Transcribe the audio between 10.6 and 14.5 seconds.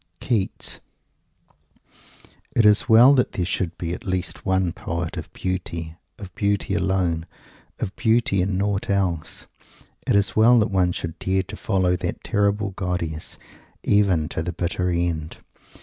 one should dare to follow that terrible goddess even to